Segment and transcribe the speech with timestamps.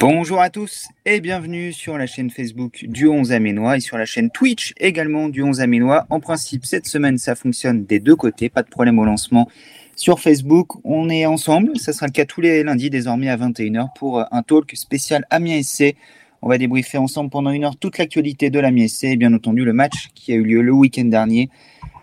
[0.00, 4.06] Bonjour à tous et bienvenue sur la chaîne Facebook du 11 Aménois et sur la
[4.06, 6.06] chaîne Twitch également du 11 Aménois.
[6.08, 9.48] En principe, cette semaine, ça fonctionne des deux côtés, pas de problème au lancement.
[9.96, 13.88] Sur Facebook, on est ensemble, ça sera le cas tous les lundis désormais à 21h
[13.94, 15.96] pour un talk spécial Amiens SC.
[16.42, 19.64] On va débriefer ensemble pendant une heure toute l'actualité de l'Amiens SC et bien entendu
[19.64, 21.50] le match qui a eu lieu le week-end dernier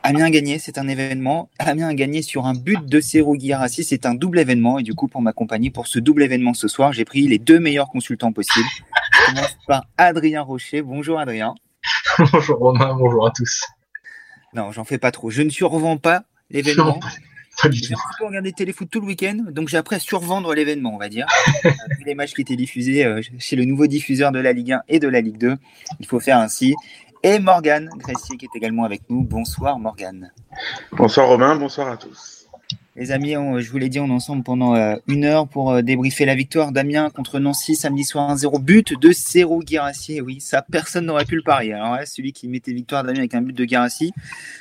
[0.04, 1.50] Amiens a gagné, c'est un événement.
[1.60, 4.80] Amiens a gagné sur un but de Serou Guirassi, c'est un double événement.
[4.80, 7.60] Et du coup, pour m'accompagner pour ce double événement ce soir, j'ai pris les deux
[7.60, 8.70] meilleurs consultants possibles.
[9.12, 10.82] Je commence par Adrien Rocher.
[10.82, 11.56] Bonjour Adrien.
[12.32, 13.66] bonjour Romain, bonjour à tous.
[14.54, 15.30] Non, j'en fais pas trop.
[15.30, 17.02] Je ne survends pas l'événement.
[17.72, 21.10] J'ai un regardé téléfoot tout le week-end, donc j'ai appris à survendre l'événement, on va
[21.10, 21.26] dire.
[22.06, 25.00] les matchs qui étaient diffusés euh, chez le nouveau diffuseur de la Ligue 1 et
[25.00, 25.58] de la Ligue 2.
[26.00, 26.76] Il faut faire ainsi
[27.24, 29.24] et Morgane Gressier qui est également avec nous.
[29.24, 30.32] Bonsoir Morgane.
[30.92, 32.37] Bonsoir Romain, bonsoir à tous.
[32.98, 35.82] Les amis, je vous l'ai dit, on est ensemble pendant euh, une heure pour euh,
[35.84, 38.60] débriefer la victoire d'Amiens contre Nancy samedi soir 1-0.
[38.60, 40.20] But de Serou Girassi.
[40.20, 41.74] Oui, ça, personne n'aurait pu le parier.
[41.74, 44.14] Alors là, celui qui mettait victoire d'Amiens avec un but de Girassi,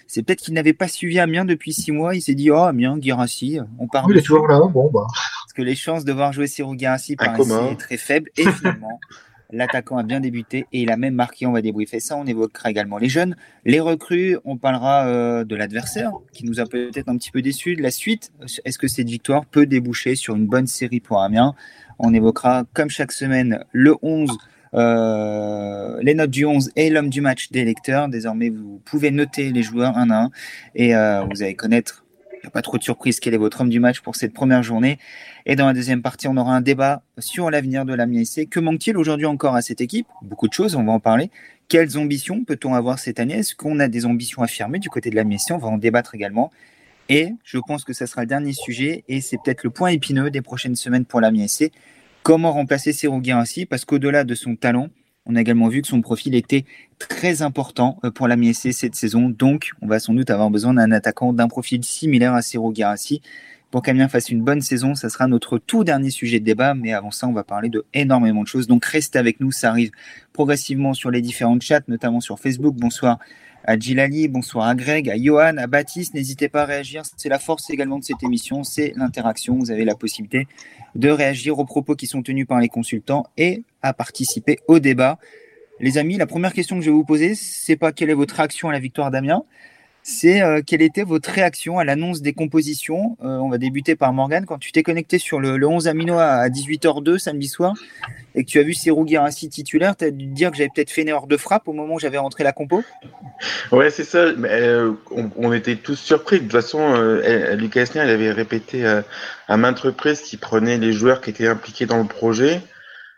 [0.06, 2.14] c'est peut-être qu'il n'avait pas suivi Amiens depuis six mois.
[2.14, 4.06] Il s'est dit, oh, Amiens, Girassi, on part.
[4.10, 4.60] Il est toujours là.
[4.60, 5.06] Bon, bah.
[5.08, 8.30] Parce que les chances de voir jouer Serou Girassi paraissaient très faibles.
[8.36, 9.00] Et finalement,
[9.50, 11.46] L'attaquant a bien débuté et il a même marqué.
[11.46, 12.16] On va débriefer ça.
[12.16, 14.38] On évoquera également les jeunes, les recrues.
[14.44, 17.76] On parlera euh, de l'adversaire qui nous a peut-être un petit peu déçus.
[17.76, 18.32] De la suite,
[18.64, 21.54] est-ce que cette victoire peut déboucher sur une bonne série pour Amiens?
[21.98, 24.30] On évoquera, comme chaque semaine, le 11.
[24.74, 28.08] Euh, les notes du 11 et l'homme du match des lecteurs.
[28.08, 30.30] Désormais, vous pouvez noter les joueurs un à un
[30.74, 32.05] et euh, vous allez connaître
[32.50, 33.20] pas trop de surprise.
[33.20, 34.98] Quel est votre homme du match pour cette première journée
[35.44, 38.48] Et dans la deuxième partie, on aura un débat sur l'avenir de la MIC.
[38.50, 40.06] Que manque-t-il aujourd'hui encore à cette équipe?
[40.22, 41.30] Beaucoup de choses, on va en parler.
[41.68, 43.38] Quelles ambitions peut-on avoir cette année?
[43.38, 46.14] Est-ce qu'on a des ambitions affirmées du côté de la MIC On va en débattre
[46.14, 46.50] également.
[47.08, 50.30] Et je pense que ce sera le dernier sujet, et c'est peut-être le point épineux
[50.30, 51.72] des prochaines semaines pour la MIC.
[52.22, 53.66] Comment remplacer Serou ainsi?
[53.66, 54.88] Parce qu'au-delà de son talent,
[55.26, 56.64] on a également vu que son profil était
[56.98, 59.28] très important euh, pour la MSC cette saison.
[59.28, 63.20] Donc, on va sans doute avoir besoin d'un attaquant d'un profil similaire à Ciro Girassi.
[63.72, 66.74] Pour qu'Amiens fasse une bonne saison, ça sera notre tout dernier sujet de débat.
[66.74, 68.68] Mais avant ça, on va parler de énormément de choses.
[68.68, 69.50] Donc, restez avec nous.
[69.50, 69.90] Ça arrive
[70.32, 72.76] progressivement sur les différentes chats, notamment sur Facebook.
[72.76, 73.18] Bonsoir
[73.66, 76.14] à Gilali, bonsoir à Greg, à Johan, à Baptiste.
[76.14, 77.02] N'hésitez pas à réagir.
[77.16, 79.58] C'est la force également de cette émission, c'est l'interaction.
[79.58, 80.46] Vous avez la possibilité
[80.94, 85.18] de réagir aux propos qui sont tenus par les consultants et à participer au débat.
[85.80, 88.36] Les amis, la première question que je vais vous poser, c'est pas quelle est votre
[88.36, 89.42] réaction à la victoire d'Amiens,
[90.08, 93.16] c'est euh, quelle était votre réaction à l'annonce des compositions?
[93.24, 94.46] Euh, on va débuter par Morgan.
[94.46, 97.74] Quand tu t'es connecté sur le, 11 Amino à 18h02 samedi soir
[98.36, 100.92] et que tu as vu Serou Girassi titulaire, tu as dû dire que j'avais peut-être
[100.92, 102.84] fait une erreur de frappe au moment où j'avais rentré la compo?
[103.72, 104.32] Ouais, c'est ça.
[104.38, 106.36] Mais, euh, on, était tous surpris.
[106.36, 106.94] De toute façon,
[107.56, 108.86] Lucas Esner il avait répété
[109.48, 112.60] à maintes reprises qu'il prenait les joueurs qui étaient impliqués dans le projet.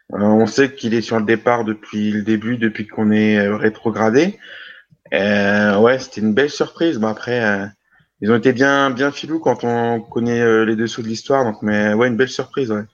[0.08, 4.38] on sait qu'il est sur le départ depuis le début, depuis qu'on est rétrogradé.
[5.12, 6.98] Euh, ouais, c'était une belle surprise.
[6.98, 7.66] Bon, après, euh,
[8.20, 11.44] ils ont été bien, bien filous quand on connaît euh, les dessous de l'histoire.
[11.44, 12.70] Donc, mais ouais, une belle surprise.
[12.70, 12.84] Ouais.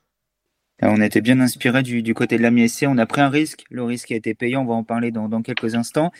[0.82, 2.86] On été bien inspiré du, du, côté de la MSC.
[2.86, 3.64] On a pris un risque.
[3.70, 4.62] Le risque a été payant.
[4.62, 6.12] On va en parler dans, dans quelques instants.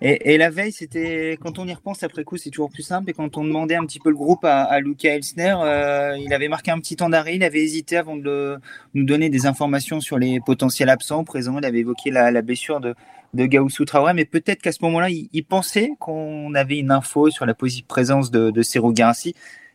[0.00, 3.10] Et, et, la veille, c'était quand on y repense après coup, c'est toujours plus simple.
[3.10, 6.32] Et quand on demandait un petit peu le groupe à, à Luca Elsner, euh, il
[6.32, 7.34] avait marqué un petit temps d'arrêt.
[7.34, 8.58] Il avait hésité avant de
[8.94, 11.58] nous donner des informations sur les potentiels absents présents.
[11.58, 12.94] Il avait évoqué la, la blessure de,
[13.34, 17.44] de Gaussou Traoré, mais peut-être qu'à ce moment-là, il, pensait qu'on avait une info sur
[17.44, 18.94] la présence de, de Serou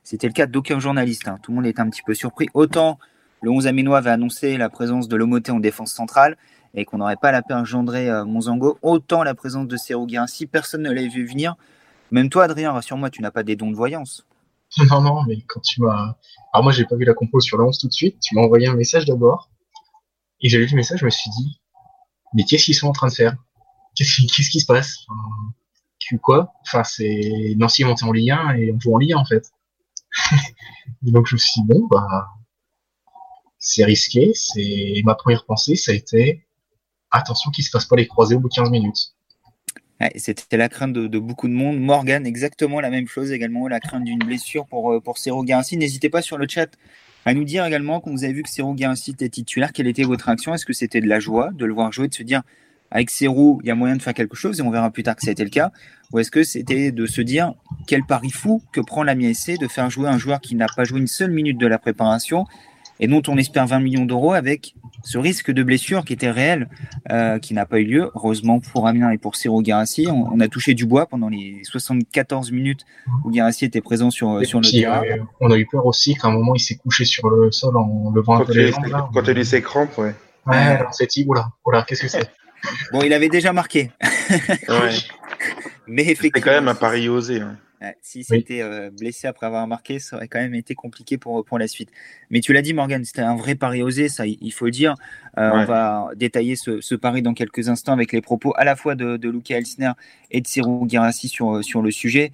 [0.04, 1.28] C'était le cas d'aucun journaliste.
[1.28, 1.38] Hein.
[1.44, 2.48] Tout le monde était un petit peu surpris.
[2.54, 2.98] Autant
[3.42, 6.38] le 11 Aminois avait annoncé la présence de Lomoté en défense centrale
[6.74, 10.08] et qu'on n'aurait pas la paix engendrer euh, Monzango, autant la présence de Serou
[10.52, 11.56] personne ne l'avait vu venir.
[12.12, 14.26] Même toi, Adrien, rassure-moi, tu n'as pas des dons de voyance.
[14.90, 16.16] Non, non, mais quand tu m'as.
[16.52, 18.20] Alors, moi, j'ai pas vu la compo sur le 11 tout de suite.
[18.22, 19.52] Tu m'as envoyé un message d'abord.
[20.42, 21.62] Et j'ai lu le message, je me suis dit,
[22.34, 23.36] mais qu'est-ce qu'ils sont en train de faire?
[23.96, 25.06] Qu'est-ce qui se passe?
[26.22, 26.54] Quoi?
[26.62, 29.26] Enfin, c'est Nancy est monté en Ligue 1 et on joue en Ligue 1 en
[29.26, 29.52] fait.
[31.02, 32.28] donc je me suis dit, bon, bah,
[33.58, 34.32] c'est risqué.
[34.34, 36.46] C'est ma première pensée, ça a été
[37.14, 39.14] attention qu'il se fasse pas les croisés au bout de 15 minutes.
[40.18, 41.80] C'était la crainte de, beaucoup de monde.
[41.80, 46.10] Morgan, exactement la même chose également, la crainte d'une blessure pour, euh, pour Serro N'hésitez
[46.10, 46.70] pas sur le chat
[47.26, 50.04] à nous dire également, quand vous avez vu que Serou Guincy était titulaire, quelle était
[50.04, 50.54] votre réaction?
[50.54, 52.42] Est-ce que c'était de la joie de le voir jouer, de se dire,
[52.92, 55.16] avec Serou, il y a moyen de faire quelque chose, et on verra plus tard
[55.16, 55.72] que ça a été le cas?
[56.12, 57.54] Ou est-ce que c'était de se dire,
[57.88, 60.84] quel pari fou que prend la MSC de faire jouer un joueur qui n'a pas
[60.84, 62.46] joué une seule minute de la préparation,
[63.00, 66.70] et dont on espère 20 millions d'euros avec ce risque de blessure qui était réel,
[67.12, 68.12] euh, qui n'a pas eu lieu.
[68.16, 72.52] Heureusement pour Amiens et pour Ciro Guérassi, on, a touché du bois pendant les 74
[72.52, 72.86] minutes
[73.24, 75.04] où Guérassi était présent sur, sur le terrain.
[75.04, 77.78] Euh, on a eu peur aussi qu'à un moment il s'est couché sur le sol
[77.78, 78.86] en levant un peu les jambes.
[79.14, 80.16] Quand il a eu ses crampes, ouais.
[80.46, 82.30] Ouais, on s'est dit, oula, oula qu'est-ce que c'est?
[82.92, 83.92] Bon, il avait déjà marqué.
[84.02, 84.10] ouais.
[85.88, 86.32] Mais effectivement.
[86.36, 87.42] C'était quand même un pari osé.
[87.42, 87.58] Hein.
[88.02, 91.60] Si c'était euh, blessé après avoir marqué, ça aurait quand même été compliqué pour, pour
[91.60, 91.90] la suite.
[92.30, 94.96] Mais tu l'as dit, Morgan, c'était un vrai pari osé, ça, il faut le dire.
[95.38, 98.76] Euh, on va détailler ce, ce, pari dans quelques instants avec les propos à la
[98.76, 99.92] fois de, de Luca Elsner
[100.32, 102.32] et de Ciro Girassi sur, sur le sujet.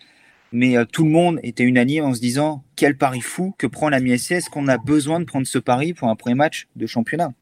[0.52, 3.90] Mais euh, tout le monde était unanime en se disant quel pari fou que prend
[3.90, 4.32] la MSC.
[4.32, 7.34] Est-ce qu'on a besoin de prendre ce pari pour un premier match de championnat?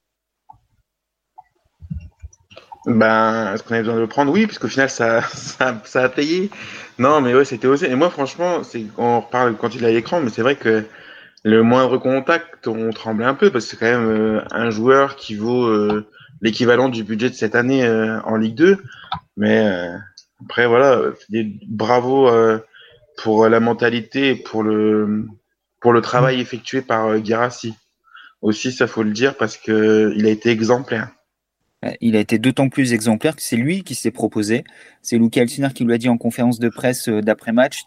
[2.87, 4.31] Ben, est-ce qu'on avait besoin de le prendre?
[4.31, 6.49] Oui, puisqu'au final, ça, ça, ça, a payé.
[6.97, 7.91] Non, mais ouais, c'était osé.
[7.91, 10.85] Et moi, franchement, c'est, on reparle quand il a l'écran, mais c'est vrai que
[11.43, 15.17] le moindre contact, on tremblait un peu, parce que c'est quand même euh, un joueur
[15.17, 16.07] qui vaut euh,
[16.41, 18.77] l'équivalent du budget de cette année euh, en Ligue 2.
[19.35, 19.69] Mais
[20.45, 21.01] après, voilà,
[21.67, 22.29] bravo
[23.17, 25.25] pour la mentalité et pour le,
[25.81, 27.75] pour le travail effectué par Girassi.
[28.41, 31.09] Aussi, ça faut le dire, parce que il a été exemplaire.
[31.85, 34.63] Euh, il a été d'autant plus exemplaire que c'est lui qui s'est proposé.
[35.01, 37.83] C'est Luca Elsner qui lui a dit en conférence de presse euh, d'après-match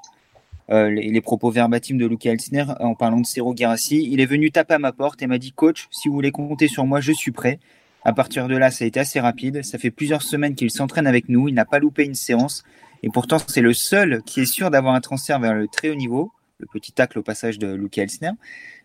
[0.70, 4.08] euh, les, propos verbatim de Luca Elsner en parlant de Ciro Girassi.
[4.08, 6.68] Il est venu taper à ma porte et m'a dit Coach, si vous voulez compter
[6.68, 7.58] sur moi, je suis prêt.
[8.04, 9.64] À partir de là, ça a été assez rapide.
[9.64, 11.48] Ça fait plusieurs semaines qu'il s'entraîne avec nous.
[11.48, 12.62] Il n'a pas loupé une séance.
[13.02, 15.96] Et pourtant, c'est le seul qui est sûr d'avoir un transfert vers le très haut
[15.96, 16.32] niveau.
[16.58, 18.30] Le petit tacle au passage de Luca Elsner.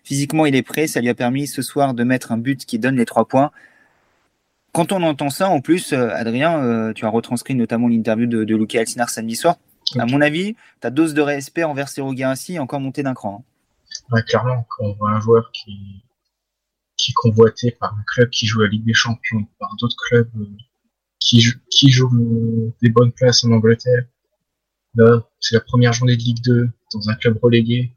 [0.03, 0.87] Physiquement, il est prêt.
[0.87, 3.51] Ça lui a permis ce soir de mettre un but qui donne les trois points
[4.75, 8.44] quand on entend ça, en plus, euh, Adrien, euh, tu as retranscrit notamment l'interview de,
[8.44, 9.56] de Luca Elsinar samedi soir.
[9.98, 13.45] À mon avis, ta dose de respect envers Guérassi est encore montée d'un cran.
[14.12, 14.22] Hein.
[14.24, 16.04] clairement, quand on voit un joueur qui,
[16.98, 20.30] qui est convoité par un club qui joue la Ligue des Champions, par d'autres clubs
[20.36, 20.57] euh,
[21.22, 21.42] qui,
[21.72, 24.04] qui jouent des bonnes places en Angleterre,
[24.95, 27.94] là, c'est la première journée de Ligue 2 dans un club relégué,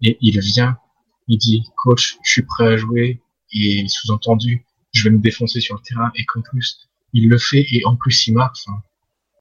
[0.00, 0.78] et il vient,
[1.26, 3.20] il dit, coach, je suis prêt à jouer,
[3.52, 4.64] et sous-entendu,
[4.96, 7.96] je vais me défoncer sur le terrain et qu'en plus il le fait et en
[7.96, 8.56] plus il marque.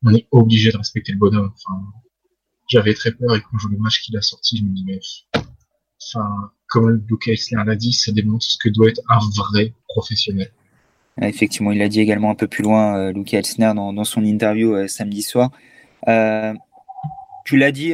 [0.04, 1.52] on est obligé de respecter le bonhomme.
[2.70, 4.84] j'avais très peur et quand je vois le match qu'il a sorti, je me dis
[4.86, 5.00] mais,
[6.02, 10.52] enfin, comme Luke Eisler l'a dit, ça démontre ce que doit être un vrai professionnel.
[11.22, 14.76] Effectivement, il l'a dit également un peu plus loin, euh, Luke Elsner, dans, son interview
[14.76, 15.50] euh, samedi soir.
[16.10, 16.54] Euh,
[17.46, 17.94] tu l'as dit,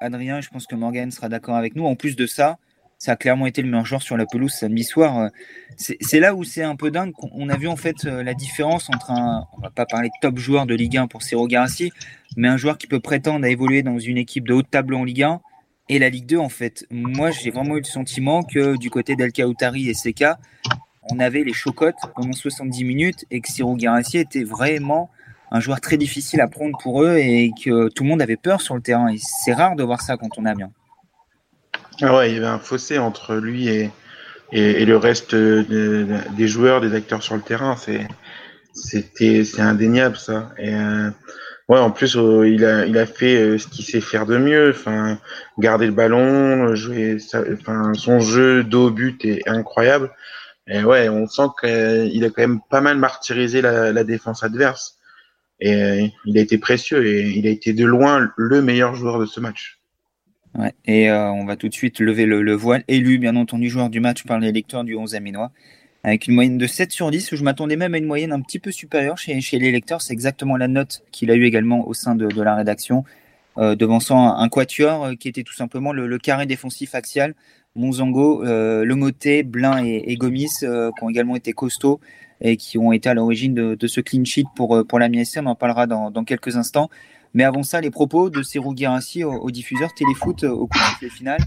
[0.00, 1.86] Adrien, je pense que Morgan sera d'accord avec nous.
[1.86, 2.58] En plus de ça,
[3.00, 5.30] ça a clairement été le meilleur joueur sur la pelouse samedi soir.
[5.76, 7.12] C'est là où c'est un peu dingue.
[7.32, 10.14] On a vu en fait euh, la différence entre un, on va pas parler de
[10.20, 11.92] top joueur de Ligue 1 pour Ciro Garassi,
[12.36, 15.04] mais un joueur qui peut prétendre à évoluer dans une équipe de haut tableau en
[15.04, 15.40] Ligue 1
[15.88, 16.84] et la Ligue 2 en fait.
[16.90, 20.38] Moi, j'ai vraiment eu le sentiment que du côté d'El Kaoutari et Seka,
[21.10, 25.08] on avait les chocottes pendant 70 minutes et que Ciro Garassi était vraiment
[25.50, 28.60] un joueur très difficile à prendre pour eux et que tout le monde avait peur
[28.60, 29.08] sur le terrain.
[29.08, 30.70] Et c'est rare de voir ça quand on a bien.
[32.02, 33.90] Ah ouais, il y avait un fossé entre lui et,
[34.52, 37.76] et, le reste des joueurs, des acteurs sur le terrain.
[37.76, 38.06] C'est
[38.74, 40.50] c'était c'est indéniable ça.
[40.58, 41.10] Et euh,
[41.68, 44.38] ouais, en plus euh, il a il a fait euh, ce qu'il sait faire de
[44.38, 44.70] mieux.
[44.70, 45.18] Enfin,
[45.58, 47.18] garder le ballon, jouer.
[47.34, 50.10] enfin, son jeu dos but est incroyable.
[50.68, 54.96] Et ouais, on sent qu'il a quand même pas mal martyrisé la, la défense adverse.
[55.60, 59.26] Et il a été précieux et il a été de loin le meilleur joueur de
[59.26, 59.79] ce match.
[60.86, 62.84] Et euh, on va tout de suite lever le, voile.
[62.88, 65.52] Élu, bien entendu, joueur du match par les lecteurs du 11 Aminois,
[66.02, 67.34] avec une moyenne de 7 sur 10.
[67.34, 70.02] Je m'attendais même à une moyenne un petit peu supérieure chez, chez les lecteurs.
[70.02, 73.04] C'est exactement la note qu'il a eu également au sein de, la rédaction,
[73.58, 77.34] euh, devançant un, quatuor euh, qui était tout simplement le, carré défensif axial.
[77.76, 82.00] Monzango, euh, Lemoté, Blin et, et Gomis, qui ont également été costauds
[82.40, 85.38] et qui ont été à l'origine de, ce clean sheet pour, la MSC.
[85.38, 86.90] On en parlera dans quelques instants.
[87.34, 91.40] Mais avant ça, les propos de Cyril Guérassi au, diffuseur Téléfoot au coup de finale.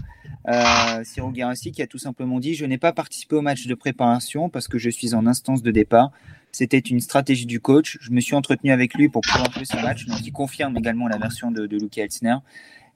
[0.48, 3.74] Euh, Cyril Guérassi qui a tout simplement dit Je n'ai pas participé au match de
[3.74, 6.10] préparation parce que je suis en instance de départ.
[6.52, 7.98] C'était une stratégie du coach.
[8.00, 10.06] Je me suis entretenu avec lui pour pouvoir jouer ce match.
[10.06, 12.36] Donc, il confirme également la version de, de Luke Elsner.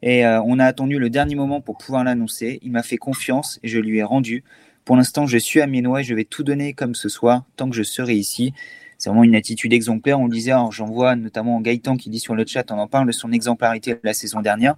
[0.00, 2.60] Et euh, on a attendu le dernier moment pour pouvoir l'annoncer.
[2.62, 4.44] Il m'a fait confiance et je lui ai rendu.
[4.84, 7.68] Pour l'instant, je suis à Mienois et je vais tout donner comme ce soir tant
[7.68, 8.54] que je serai ici
[8.98, 10.20] c'est vraiment une attitude exemplaire.
[10.20, 13.06] On le disait, j'en vois notamment Gaëtan qui dit sur le chat, on en parle
[13.06, 14.76] de son exemplarité la saison dernière.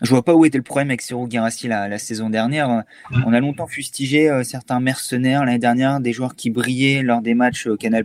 [0.00, 2.84] Je vois pas où était le problème avec Ciro Guirassi la, la saison dernière.
[3.26, 7.34] On a longtemps fustigé euh, certains mercenaires l'année dernière, des joueurs qui brillaient lors des
[7.34, 8.04] matchs au Canal+.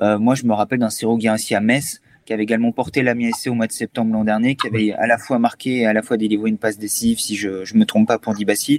[0.00, 3.14] Euh, moi, je me rappelle d'un Ciro Guirassi à Metz, qui avait également porté la
[3.14, 5.92] SC au mois de septembre l'an dernier, qui avait à la fois marqué et à
[5.92, 8.78] la fois délivré une passe décisive, si je ne me trompe pas, pour Dibassi,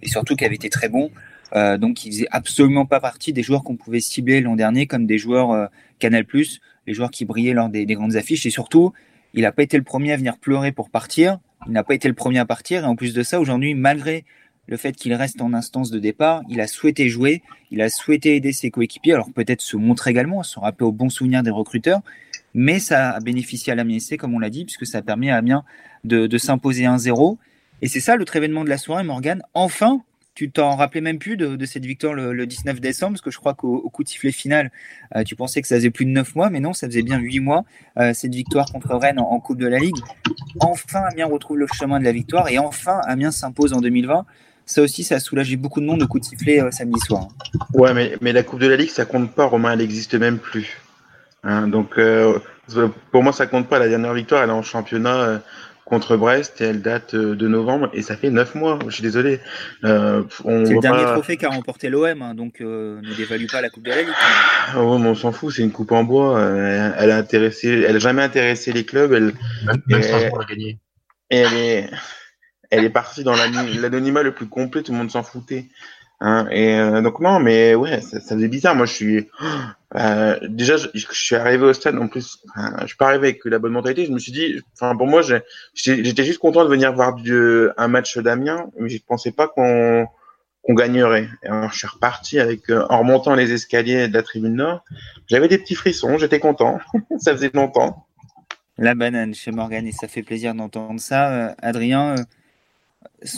[0.00, 1.10] et surtout qui avait été très bon.
[1.54, 5.06] Euh, donc, il faisait absolument pas partie des joueurs qu'on pouvait cibler l'an dernier comme
[5.06, 5.66] des joueurs euh,
[5.98, 6.24] Canal+,
[6.86, 8.46] les joueurs qui brillaient lors des, grandes affiches.
[8.46, 8.92] Et surtout,
[9.34, 11.38] il n'a pas été le premier à venir pleurer pour partir.
[11.66, 12.84] Il n'a pas été le premier à partir.
[12.84, 14.24] Et en plus de ça, aujourd'hui, malgré
[14.66, 18.36] le fait qu'il reste en instance de départ, il a souhaité jouer, il a souhaité
[18.36, 22.00] aider ses coéquipiers, alors peut-être se montrer également, se rappeler au bon souvenir des recruteurs,
[22.54, 25.36] mais ça a bénéficié à l'Amiens comme on l'a dit, puisque ça a permis à
[25.36, 25.64] Amiens
[26.04, 27.36] de, s'imposer 1-0.
[27.82, 29.42] Et c'est ça l'autre événement de la soirée, Morgan.
[29.52, 30.02] Enfin,
[30.34, 33.54] tu t'en rappelais même plus de, cette victoire le, 19 décembre, parce que je crois
[33.54, 34.72] qu'au coup de sifflet final,
[35.14, 37.18] euh, tu pensais que ça faisait plus de 9 mois, mais non, ça faisait bien
[37.18, 37.64] 8 mois,
[37.98, 39.96] euh, cette victoire contre Rennes en, Coupe de la Ligue.
[40.60, 44.26] Enfin, Amiens retrouve le chemin de la victoire, et enfin, Amiens s'impose en 2020.
[44.66, 47.28] Ça aussi, ça a soulagé beaucoup de monde au coup de sifflet euh, samedi soir.
[47.74, 50.38] Ouais, mais, mais la Coupe de la Ligue, ça compte pas, Romain, elle n'existe même
[50.38, 50.80] plus.
[51.44, 52.00] Hein, donc,
[53.12, 53.78] pour moi, ça compte pas.
[53.78, 55.42] La dernière victoire, elle est en championnat
[55.84, 58.78] contre Brest et elle date euh, de novembre et ça fait neuf mois.
[58.86, 59.40] Je suis désolé.
[59.84, 63.70] Euh, c'est le dernier trophée qu'a remporté l'OM, hein, donc euh, ne dévalue pas la
[63.70, 64.08] Coupe de la Ligue.
[64.68, 66.40] Ah on s'en fout, c'est une coupe en bois.
[66.40, 69.12] elle a intéressé, elle a jamais intéressé les clubs.
[69.12, 69.32] Elle,
[69.66, 70.78] même, même Strasbourg l'a gagné.
[71.30, 71.90] Et elle est,
[72.70, 74.82] elle est partie dans l'anonymat le plus complet.
[74.82, 75.66] Tout le monde s'en foutait.
[76.26, 78.74] Hein, et euh, donc non, mais ouais, ça, faisait bizarre.
[78.74, 79.28] Moi, je suis
[79.94, 81.98] euh, déjà, je, suis arrivé au stade.
[81.98, 82.38] En plus,
[82.80, 84.06] je suis pas arrivé avec la bonne mentalité.
[84.06, 85.20] Je me suis dit, enfin, pour moi,
[85.74, 87.14] j'étais juste content de venir voir
[87.76, 90.06] un match d'Amiens, mais je pensais pas qu'on
[90.62, 91.28] qu'on gagnerait.
[91.42, 94.82] Et alors, je suis reparti avec euh, en remontant les escaliers de la tribune nord.
[95.26, 96.16] J'avais des petits frissons.
[96.16, 96.78] J'étais content.
[97.18, 98.06] ça faisait longtemps.
[98.78, 101.32] La banane chez Morgan et ça fait plaisir d'entendre ça.
[101.32, 102.14] Euh, Adrien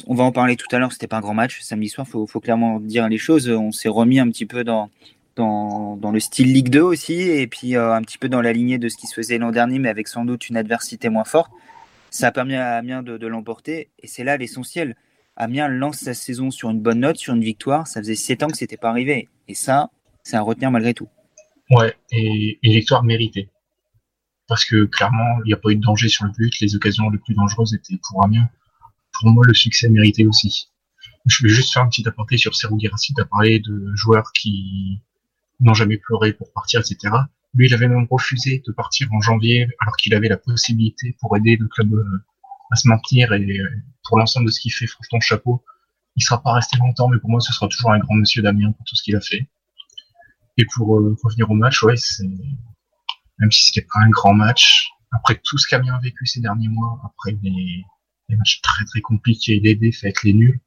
[0.07, 2.27] on va en parler tout à l'heure, c'était pas un grand match samedi soir, faut,
[2.27, 3.49] faut clairement dire les choses.
[3.49, 4.91] On s'est remis un petit peu dans,
[5.39, 8.89] le style Ligue 2 aussi, et puis euh, un petit peu dans la lignée de
[8.89, 11.51] ce qui se faisait l'an dernier, mais avec sans doute une adversité moins forte.
[12.11, 14.97] Ça a permis à Amiens de, l'emporter, et c'est là l'essentiel.
[15.37, 17.87] Amiens lance sa saison sur une bonne note, sur une victoire.
[17.87, 19.91] Ça faisait 7 ans que c'était pas arrivé, et ça,
[20.23, 21.09] c'est à retenir malgré tout.
[21.71, 23.51] Ouais, et une victoire méritée.
[24.49, 26.53] Parce que clairement, il n'y a pas eu de danger sur le but.
[26.61, 28.49] Les occasions les plus dangereuses étaient pour Amiens
[29.21, 30.71] pour moi, le succès mérité aussi.
[31.27, 33.15] Je vais juste faire un petit aparté sur Serou Girassi.
[33.15, 35.01] Tu as parlé de joueurs qui
[35.61, 37.15] n'ont jamais pleuré pour partir, etc.
[37.55, 41.37] Lui, il avait même refusé de partir en janvier alors qu'il avait la possibilité pour
[41.37, 42.25] aider le club euh,
[42.71, 43.69] à se maintenir et euh,
[44.05, 45.65] pour l'ensemble de ce qu'il fait, franchement, chapeau.
[46.17, 48.73] Il sera pas resté longtemps, mais pour moi, ce sera toujours un grand monsieur Damien
[48.73, 49.49] pour tout ce qu'il a fait.
[50.59, 52.29] Et pour euh, revenir au match, ouais, c'est
[53.39, 56.69] même si c'était pas un grand match, après tout ce qu'Amiens a vécu ces derniers
[56.69, 57.85] mois, après les,
[58.29, 60.61] des matchs très très compliqués, les défaites, les nuls.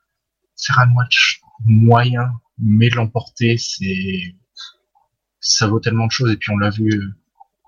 [0.58, 4.36] Faire un match moyen, mais l'emporter, c'est
[5.39, 6.32] ça vaut tellement de choses.
[6.32, 7.08] Et puis on l'a vu euh,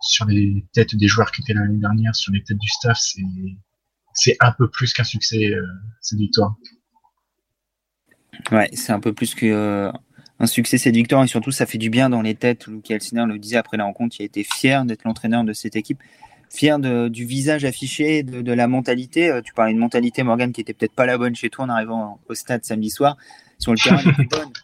[0.01, 3.21] sur les têtes des joueurs qui étaient l'année dernière, sur les têtes du staff, c'est
[4.13, 5.65] c'est un peu plus qu'un succès euh,
[6.01, 6.55] cette victoire.
[8.51, 9.91] Ouais, c'est un peu plus que euh,
[10.39, 12.67] un succès cette victoire et surtout ça fait du bien dans les têtes.
[12.67, 15.75] Luc Elsner le disait après la rencontre, il a été fier d'être l'entraîneur de cette
[15.75, 16.01] équipe
[16.51, 19.29] fier du visage affiché, de, la mentalité.
[19.29, 21.69] Euh, tu parlais de mentalité, Morgan, qui était peut-être pas la bonne chez toi en
[21.69, 23.17] arrivant au stade samedi soir.
[23.57, 24.01] Sur le terrain,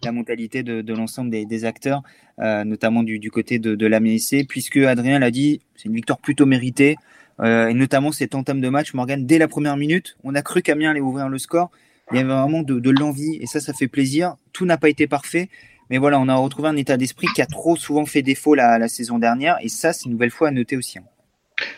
[0.04, 2.02] la mentalité de, l'ensemble des, acteurs,
[2.40, 6.20] euh, notamment du, côté de, de la MSC, puisque Adrien l'a dit, c'est une victoire
[6.20, 6.98] plutôt méritée.
[7.40, 10.62] Euh, et notamment cette entame de match, Morgan, dès la première minute, on a cru
[10.62, 11.70] qu'Amiens allait ouvrir le score.
[12.12, 14.36] Il y avait vraiment de, l'envie, et ça, ça fait plaisir.
[14.52, 15.50] Tout n'a pas été parfait,
[15.90, 18.80] mais voilà, on a retrouvé un état d'esprit qui a trop souvent fait défaut la,
[18.80, 20.98] la saison dernière, et ça, c'est une nouvelle fois à noter aussi.
[20.98, 21.04] Hein.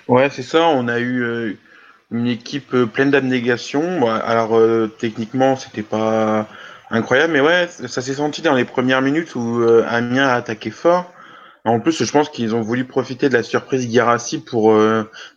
[0.07, 0.63] Ouais, c'est ça.
[0.63, 1.53] On a eu euh,
[2.11, 4.07] une équipe euh, pleine d'abnégation.
[4.07, 6.47] alors euh, techniquement, c'était pas
[6.89, 11.13] incroyable, mais ouais, ça s'est senti dans les premières minutes où Amiens a attaqué fort.
[11.65, 14.73] En plus, je pense qu'ils ont voulu profiter de la surprise Guirassi pour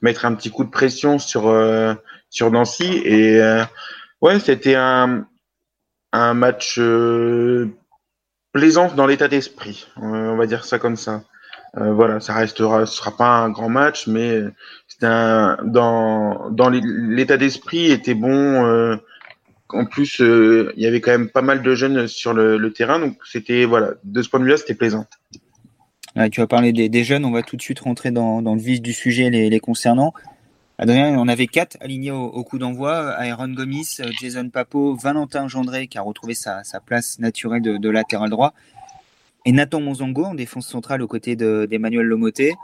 [0.01, 1.55] mettre un petit coup de pression sur
[2.31, 3.03] sur Nancy.
[3.05, 3.39] Et
[4.23, 5.27] ouais, c'était un
[6.13, 6.81] un match
[8.53, 9.89] plaisant dans l'état d'esprit.
[9.97, 11.23] on va dire ça comme ça.
[11.79, 14.43] Euh, voilà, ça restera, ce sera pas un grand match, mais
[14.89, 18.65] c'était un, dans dans l'état d'esprit était bon.
[18.67, 18.97] Euh,
[19.71, 22.99] en plus, euh, il y avait quand même pas mal de jeunes sur le, terrain,
[22.99, 25.07] donc c'était voilà, de ce point de vue-là, c'était plaisant.
[26.31, 28.83] tu vas parler des, jeunes, on va tout de suite rentrer dans, dans le vif
[28.83, 30.13] du sujet les, les concernant.
[30.77, 35.97] Adrien, on avait quatre alignés au, coup d'envoi Aaron Gomis, Jason Papo, Valentin Gendré qui
[35.97, 38.53] a retrouvé sa, sa place naturelle de latéral droit
[39.45, 42.55] et Nathan Monzongo en défense centrale aux côtés d'Emmanuel Lomoté.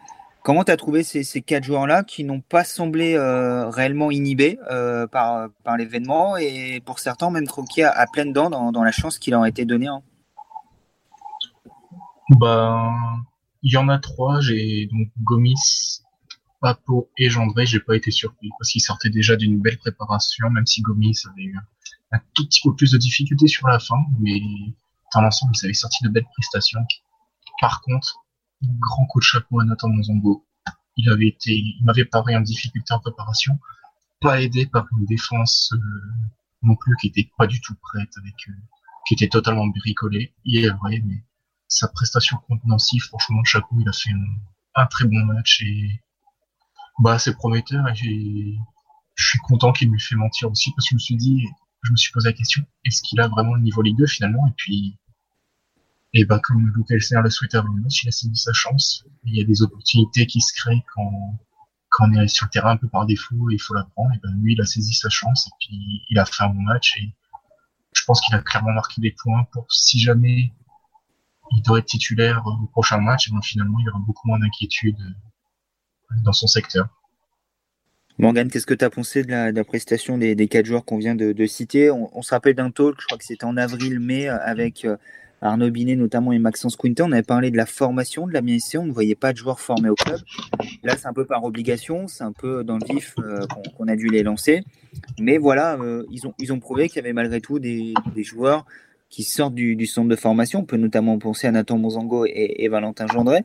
[0.42, 5.06] Comment tu as trouvé ces, quatre joueurs-là qui n'ont pas semblé euh, réellement inhibés euh,
[5.06, 9.42] par, l'événement et pour certains même croqués à, pleine dents dans, la chance qui leur
[9.42, 10.02] a été donnée hein?
[12.30, 12.92] Bah,
[13.62, 14.40] Il y en a trois.
[14.40, 16.02] J'ai donc Gomis,
[16.60, 17.66] Papo et Gendré.
[17.66, 21.42] J'ai pas été surpris parce qu'ils sortaient déjà d'une belle préparation, même si Gomis avait
[21.42, 21.58] eu
[22.12, 23.98] un tout petit peu plus de difficultés sur la fin.
[24.20, 24.40] Mais
[25.14, 26.84] dans l'ensemble, ils avaient sorti de belles prestations.
[27.60, 28.18] Par contre,
[28.62, 30.46] grand coup de chapeau à Nathan Monzongo.
[30.96, 33.58] Il avait été, il m'avait paru en difficulté en préparation,
[34.20, 35.78] pas aidé par une défense euh,
[36.62, 38.52] non plus qui était pas du tout prête, avec euh,
[39.06, 40.34] qui était totalement bricolée.
[40.44, 41.24] Il est vrai, mais
[41.68, 44.10] sa prestation contre Nancy, franchement, chapeau, il a fait
[44.74, 46.02] un, très bon match et
[47.00, 47.86] bah c'est prometteur.
[47.88, 48.58] Et
[49.14, 51.46] je suis content qu'il lui fait mentir aussi parce que je me suis dit,
[51.82, 54.46] je me suis posé la question, est-ce qu'il a vraiment le niveau Ligue 2 finalement?
[54.46, 54.98] Et puis,
[56.14, 59.04] et bah, comme Luke Elsner le souhaitait avant le match, il a saisi sa chance.
[59.24, 61.38] Il y a des opportunités qui se créent quand,
[61.90, 64.14] quand on est sur le terrain un peu par défaut et il faut la prendre.
[64.14, 66.62] Et ben, lui, il a saisi sa chance et puis il a fait un bon
[66.62, 67.14] match et
[67.92, 70.52] je pense qu'il a clairement marqué des points pour si jamais
[71.50, 74.38] il doit être titulaire au prochain match, et ben, finalement, il y aura beaucoup moins
[74.38, 74.98] d'inquiétude
[76.22, 76.88] dans son secteur.
[78.20, 81.46] Morgan, qu'est-ce que tu as pensé de la, prestation des, quatre joueurs qu'on vient de,
[81.46, 81.88] citer?
[81.92, 84.96] On, se rappelle d'un talk, je crois que c'était en avril-mai, euh, avec euh,
[85.40, 87.04] Arnaud Binet notamment et Maxence Quinton.
[87.10, 89.60] On avait parlé de la formation de la MSC, on ne voyait pas de joueurs
[89.60, 90.18] formés au club.
[90.82, 93.46] Là, c'est un peu par obligation, c'est un peu dans le vif euh,
[93.76, 94.64] qu'on a dû les lancer.
[95.20, 95.78] Mais voilà,
[96.10, 98.66] ils, ont, ils ont prouvé qu'il y avait malgré tout des, des joueurs
[99.10, 100.60] qui sortent du, centre de formation.
[100.60, 103.44] On peut notamment penser à Nathan Monzango et, Valentin Gendret,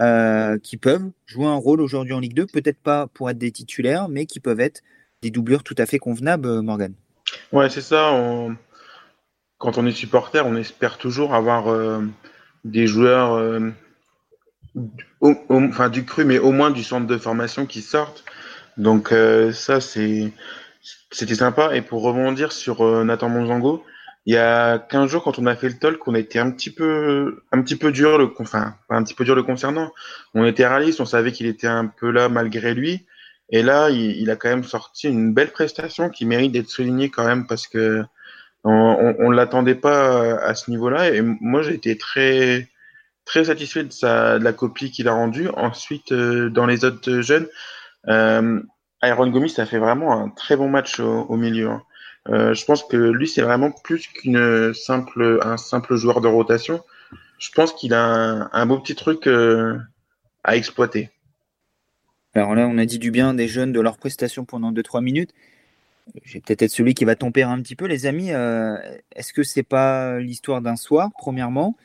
[0.00, 3.52] euh, qui peuvent jouer un rôle aujourd'hui en Ligue 2, peut-être pas pour être des
[3.52, 4.82] titulaires, mais qui peuvent être
[5.22, 6.92] des doublures tout à fait convenables, euh, Morgan.
[7.52, 8.12] Ouais, c'est ça.
[9.58, 12.02] Quand on est supporter, on espère toujours avoir euh,
[12.64, 13.62] des joueurs,
[15.20, 18.24] enfin du cru, mais au moins du centre de formation qui sortent.
[18.76, 19.14] Donc
[19.52, 21.74] ça, c'était sympa.
[21.76, 23.84] Et pour rebondir sur Nathan Monzango,
[24.26, 26.70] il y a 15 jours, quand on a fait le talk, on été un petit
[26.70, 29.92] peu, un petit peu dur, le, enfin, un petit peu dur le concernant.
[30.34, 33.04] On était réaliste, on savait qu'il était un peu là malgré lui.
[33.50, 37.26] Et là, il, a quand même sorti une belle prestation qui mérite d'être soulignée quand
[37.26, 38.02] même parce que
[38.64, 41.10] on, on, l'attendait pas à ce niveau-là.
[41.10, 42.70] Et moi, j'ai été très,
[43.26, 45.48] très satisfait de sa, de la copie qu'il a rendue.
[45.48, 47.46] Ensuite, euh, dans les autres jeunes,
[48.08, 48.60] euh,
[49.02, 51.68] Iron Gomis a fait vraiment un très bon match au, milieu.
[51.68, 51.82] Hein.
[52.28, 55.40] Euh, je pense que lui, c'est vraiment plus qu'une simple,
[55.90, 56.80] joueur de rotation.
[57.38, 59.78] Je pense qu'il a un, beau petit truc euh,
[60.42, 61.10] à exploiter.
[62.34, 65.32] Alors là, on a dit du bien des jeunes de leur prestation pendant 2-3 minutes.
[66.24, 68.32] Je vais peut-être être celui qui va tempérer un petit peu, les amis.
[68.32, 68.76] Euh,
[69.14, 71.76] est-ce que c'est pas l'histoire d'un soir, premièrement?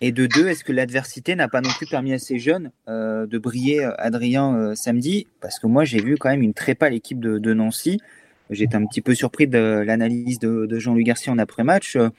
[0.00, 3.38] Et de deux, est-ce que l'adversité n'a pas non plus permis à ces jeunes de
[3.38, 5.28] briller, Adrien, samedi?
[5.40, 8.00] Parce que moi, j'ai vu quand même une très pâle équipe de Nancy.
[8.50, 11.96] J'étais un petit peu surpris de l'analyse de, Jean-Luc Garcia en après-match.
[11.96, 12.10] Euh,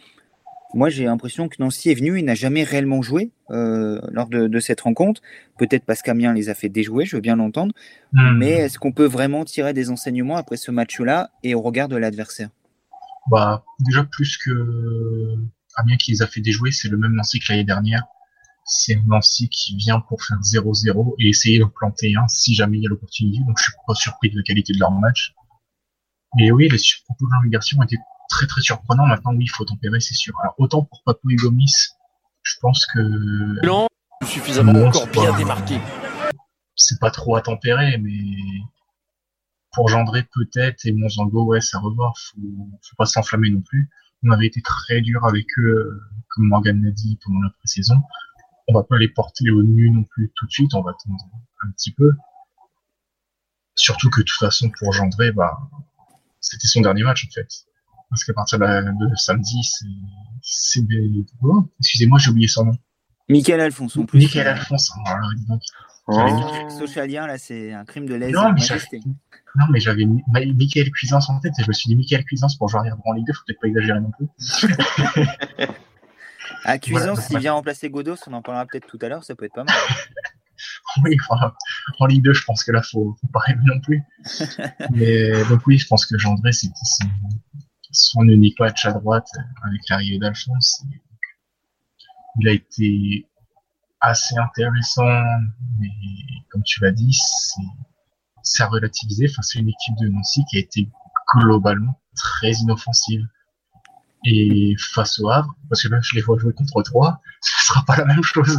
[0.74, 4.60] moi, j'ai l'impression que Nancy est venu, il n'a jamais réellement joué euh, lors de,
[4.60, 5.22] cette rencontre.
[5.58, 7.74] Peut-être parce qu'Amiens les a fait déjouer, je veux bien l'entendre.
[8.12, 8.38] Hmm.
[8.38, 11.96] Mais est-ce qu'on peut vraiment tirer des enseignements après ce match-là et au regard de
[11.96, 12.50] l'adversaire?
[13.30, 14.52] Bah, Déjà, plus que
[15.78, 18.04] Amiens qui les a fait déjouer, c'est le même Nancy que l'année dernière.
[18.66, 22.84] C'est Nancy qui vient pour faire 0-0 et essayer de planter un si jamais il
[22.84, 23.38] y a l'opportunité.
[23.46, 25.35] Donc, je suis pas surpris de la qualité de leur match.
[26.40, 27.98] Et oui, les propos de Jean Garcia ont été
[28.30, 29.06] très très surprenants.
[29.06, 30.34] Maintenant, oui, il faut tempérer, c'est sûr.
[30.42, 31.74] Alors, autant pour Papou et Gomis,
[32.44, 33.00] je pense que.
[33.66, 33.88] Lent,
[34.24, 35.80] suffisamment encore bien démarqué.
[36.76, 38.20] C'est pas trop à tempérer, mais
[39.72, 42.18] pour Gendré peut-être et Monzango, ouais, ça revoir.
[42.18, 43.90] Faut, faut pas s'enflammer non plus.
[44.24, 48.02] On avait été très dur avec eux, comme Morgan l'a dit pendant la pré-saison.
[48.68, 50.74] On va pas les porter au nu non plus tout de suite.
[50.74, 51.24] On va attendre
[51.64, 52.14] un petit peu.
[53.76, 55.60] Surtout que de toute façon, pour Gendré, bah,
[56.50, 57.48] c'était son dernier match en fait.
[58.10, 59.62] Parce qu'à partir de, samedi,
[60.42, 60.82] c'est.
[61.42, 62.78] Oh, excusez-moi, j'ai oublié son nom.
[63.28, 64.20] Michael Alphonse, en plus.
[64.20, 65.62] Michael Alphonse, oh, alors dis donc.
[66.08, 66.70] Oh.
[66.70, 68.32] Socialien, là, c'est un crime de lèse.
[68.34, 68.54] Non,
[69.72, 72.82] mais j'avais Michael Cuisance en tête et je me suis dit Michael Cuisance pour jouer
[72.82, 74.28] arrière en Ligue 2, faut peut-être pas exagérer non plus.
[76.64, 79.46] à Cuisance, s'il vient remplacer Godos, on en parlera peut-être tout à l'heure, ça peut
[79.46, 79.76] être pas mal.
[81.04, 81.18] oui,
[82.00, 84.04] en Ligue 2, je pense que là, faut, faut pas rêver non plus.
[84.92, 87.08] Mais donc oui, je pense que Gendré, c'était son,
[87.92, 89.28] son unique match à droite
[89.64, 90.84] avec l'arrivée d'Alphonse.
[92.40, 93.28] Il a été
[94.02, 95.24] assez intéressant,
[95.80, 95.90] mais
[96.52, 97.18] comme tu l'as dit,
[98.44, 99.28] c'est à relativiser.
[99.30, 100.90] Enfin, c'est une équipe de Nancy qui a été
[101.34, 103.26] globalement très inoffensive.
[104.26, 107.86] Et face au Havre, parce que là, je les vois jouer contre 3, ce sera
[107.86, 108.58] pas la même chose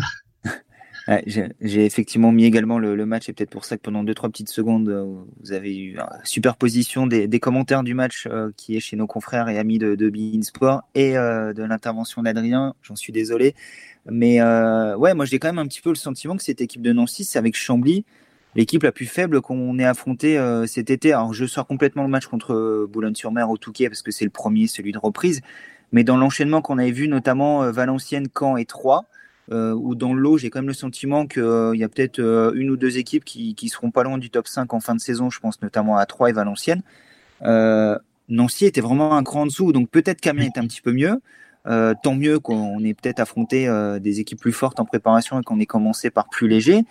[1.20, 4.88] j'ai effectivement mis également le, match et peut-être pour ça que pendant 2-3 petites secondes,
[4.88, 5.04] euh,
[5.40, 9.48] vous avez eu une superposition des, commentaires du match euh, qui est chez nos confrères
[9.48, 12.74] et amis de, de Bein Sport et euh, de l'intervention d'Adrien.
[12.82, 13.54] J'en suis désolé.
[14.08, 16.92] Mais ouais, moi j'ai quand même un petit peu le sentiment que cette équipe de
[16.92, 18.04] Nancy, c'est avec Chambly,
[18.54, 21.12] l'équipe la plus faible qu'on ait affrontée cet été.
[21.12, 24.68] Alors je sors complètement le match contre Boulogne-sur-Mer au Touquet parce que c'est le premier,
[24.68, 25.40] celui de reprise.
[25.90, 29.06] Mais dans l'enchaînement qu'on avait vu, notamment Valenciennes, Caen et Troyes,
[29.50, 32.20] où dans l'eau, j'ai quand même le sentiment qu'il y a peut-être
[32.54, 35.00] une ou deux équipes qui, qui seront pas loin du top 5 en fin de
[35.00, 36.82] saison, je pense notamment à Troyes et Valenciennes.
[38.28, 41.20] Nancy était vraiment un cran en dessous, donc peut-être qu'Amiens est un petit peu mieux.
[41.66, 45.42] Euh, tant mieux qu'on ait peut-être affronté euh, des équipes plus fortes en préparation et
[45.42, 46.84] qu'on ait commencé par plus léger.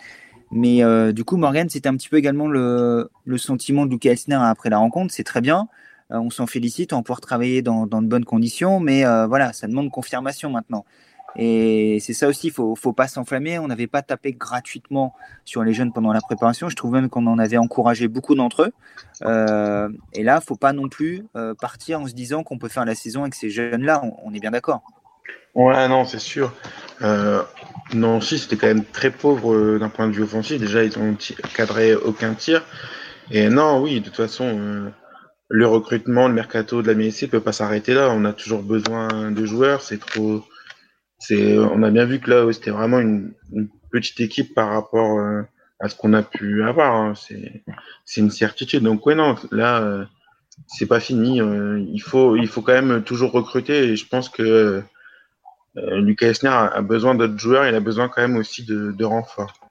[0.51, 4.35] Mais euh, du coup, Morgan, c'était un petit peu également le, sentiment de Luca Elsner
[4.35, 5.13] après la rencontre.
[5.13, 5.67] C'est très bien.
[6.09, 8.79] on s'en félicite, on va pouvoir travailler dans, dans de bonnes conditions.
[8.79, 10.85] Mais voilà, ça demande confirmation maintenant.
[11.37, 13.59] Et c'est ça aussi, il faut, faut pas s'enflammer.
[13.59, 16.69] On n'avait pas tapé gratuitement sur les jeunes pendant la préparation.
[16.69, 18.73] Je trouve même qu'on en avait encouragé beaucoup d'entre eux.
[19.23, 22.85] Euh, et là, faut pas non plus euh, partir en se disant qu'on peut faire
[22.85, 24.01] la saison avec ces jeunes-là.
[24.23, 24.81] On, est bien d'accord.
[25.55, 26.53] Ouais, non, c'est sûr.
[27.01, 27.41] Euh,
[28.21, 30.59] si c'était quand même très pauvre d'un point de vue offensif.
[30.59, 31.17] Déjà, ils ont
[31.53, 32.63] cadré aucun tir.
[33.31, 34.91] Et non, oui, de toute façon,
[35.49, 38.09] le recrutement, le mercato de la MSC peut pas s'arrêter là.
[38.11, 39.81] On a toujours besoin de joueurs.
[39.81, 40.43] C'est trop
[41.19, 43.33] c'est, on a bien vu que là, c'était vraiment une,
[43.91, 45.43] petite équipe par rapport euh,
[45.79, 46.95] à ce qu'on a pu avoir.
[46.95, 47.13] Hein.
[47.15, 48.83] C'est, une certitude.
[48.83, 50.05] Donc ouais, non, là, euh,
[50.67, 51.41] c'est pas fini.
[51.41, 53.89] Euh, il faut, il faut quand même toujours recruter.
[53.89, 54.83] Et je pense que
[55.75, 57.67] Lucas Esner a, besoin d'autres joueurs.
[57.67, 59.64] Il a besoin quand même aussi de, de renforts.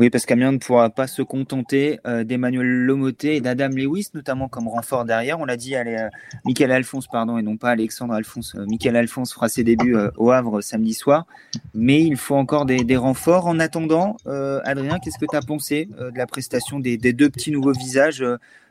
[0.00, 4.48] Oui, parce qu'Amiens ne pourra pas se contenter euh, d'Emmanuel Lomoté et d'Adam Lewis, notamment
[4.48, 5.38] comme renfort derrière.
[5.38, 6.08] On l'a dit, allez, euh,
[6.44, 8.56] Michael Alphonse, pardon, et non pas Alexandre Alphonse.
[8.56, 11.26] Euh, Michael Alphonse fera ses débuts au Havre samedi soir.
[11.74, 13.46] Mais il faut encore des, renforts.
[13.46, 17.72] En attendant, Adrien, qu'est-ce que tu as pensé de la prestation des, deux petits nouveaux
[17.72, 18.24] visages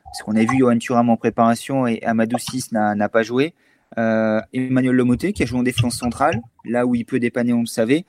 [0.04, 3.54] Parce qu'on a vu Johan Thuram en préparation et Amadou Sis n'a pas joué.
[3.96, 7.66] Emmanuel Lomoté qui a joué en défense centrale, là où il peut dépanner, on le
[7.66, 8.04] savait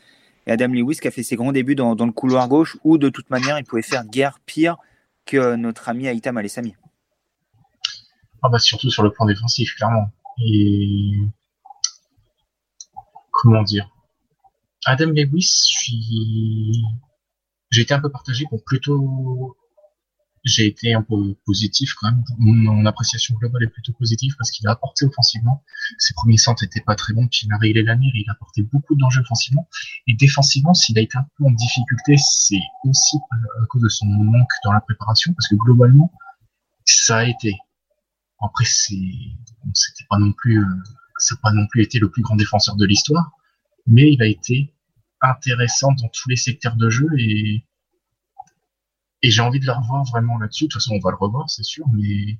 [0.47, 3.09] et Adam Lewis qui a fait ses grands débuts dans, le couloir gauche où de
[3.09, 4.77] toute manière il pouvait faire guerre pire
[5.25, 6.75] que notre ami Aïtam Alessami.
[8.43, 10.11] Ah bah surtout sur le plan défensif, clairement.
[10.39, 11.13] Et
[13.31, 13.89] comment dire?
[14.85, 15.65] Adam Lewis,
[17.71, 19.57] j'ai été un peu partagé pour plutôt
[20.45, 22.23] j'ai été un peu positif quand même.
[22.37, 25.63] Mon, appréciation globale est plutôt positive parce qu'il a apporté offensivement.
[25.97, 27.27] Ses premiers centres n'étaient pas très bons.
[27.27, 29.67] Puis il a réglé l'année, il a apporté beaucoup d'enjeux offensivement.
[30.05, 34.05] Et défensivement, s'il a été un peu en difficulté, c'est aussi à cause de son
[34.05, 36.11] manque dans la préparation parce que globalement,
[36.85, 37.55] ça a été.
[38.39, 38.95] Après, c'est,
[39.73, 40.83] c'était pas non plus, euh,
[41.17, 43.31] ça n'a pas non plus été le plus grand défenseur de l'histoire,
[43.87, 44.75] mais il a été
[45.21, 47.65] intéressant dans tous les secteurs de jeu et
[49.25, 50.65] et j'ai envie de le revoir vraiment là-dessus.
[50.65, 52.37] De toute façon, on va le revoir, c'est sûr, mais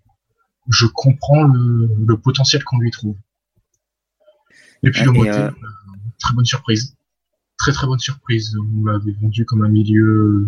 [0.69, 3.17] je comprends le, potentiel qu'on lui trouve.
[4.83, 5.51] Et puis le motif, euh,
[6.19, 6.95] très bonne surprise.
[7.57, 8.55] Très très bonne surprise.
[8.59, 10.47] On l'avait vendu comme un milieu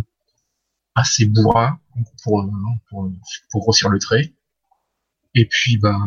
[0.93, 1.79] assez bourrin
[2.21, 2.47] pour,
[2.87, 3.11] pour,
[3.49, 4.31] pour grossir le trait.
[5.33, 5.99] Et puis, ben,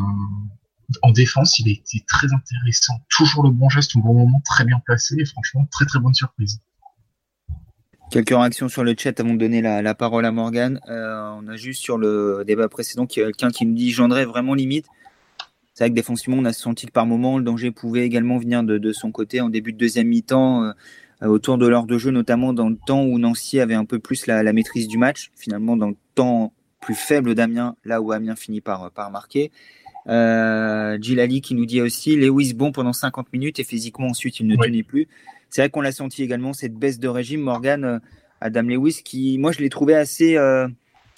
[1.02, 3.00] en défense, il a été très intéressant.
[3.08, 5.16] Toujours le bon geste au bon moment, très bien placé.
[5.18, 6.60] Et franchement, très très bonne surprise.
[8.10, 10.80] Quelques réactions sur le chat avant de donner la, parole à Morgan.
[10.88, 14.86] Euh, on a juste sur le débat précédent quelqu'un qui nous dit Gendré vraiment limite.
[15.74, 18.64] C'est vrai que défensivement, on a senti que par moment, le danger pouvait également venir
[18.64, 20.72] de, son côté en début de deuxième mi-temps, euh,
[21.28, 24.26] autour de l'heure de jeu, notamment dans le temps où Nancy avait un peu plus
[24.26, 25.30] la, maîtrise du match.
[25.36, 29.52] Finalement, dans le temps plus faible d'Amiens, là où Amiens finit par, par marquer.
[30.08, 34.46] Euh, Gilali qui nous dit aussi Lewis bon pendant 50 minutes et physiquement ensuite il
[34.46, 35.06] ne tenait plus.
[35.50, 37.40] C'est vrai qu'on l'a senti également, cette baisse de régime.
[37.40, 37.98] Morgan, euh,
[38.40, 40.68] Adam Lewis, qui, moi, je l'ai trouvé assez, euh,